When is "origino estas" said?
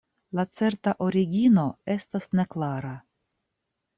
1.07-2.27